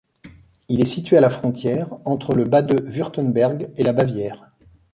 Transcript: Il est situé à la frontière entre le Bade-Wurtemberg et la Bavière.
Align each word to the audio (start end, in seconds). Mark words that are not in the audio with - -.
Il 0.67 0.81
est 0.81 0.85
situé 0.85 1.17
à 1.17 1.21
la 1.21 1.29
frontière 1.29 1.89
entre 2.05 2.33
le 2.33 2.45
Bade-Wurtemberg 2.45 3.69
et 3.77 3.83
la 3.83 3.93
Bavière. 3.93 4.49